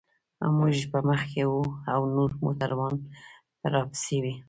[0.57, 1.61] موږ به مخکې وو
[1.93, 2.93] او نور موټران
[3.59, 4.25] به راپسې و.